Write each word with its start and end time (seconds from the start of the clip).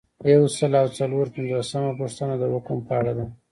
یو 0.33 0.43
سل 0.57 0.71
او 0.81 0.87
څلور 0.99 1.25
پنځوسمه 1.35 1.91
پوښتنه 1.99 2.33
د 2.37 2.43
حکم 2.53 2.77
په 2.87 2.93
اړه 2.99 3.13
ده. 3.17 3.25